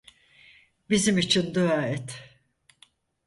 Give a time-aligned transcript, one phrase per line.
[0.89, 2.21] Bizim için dua et.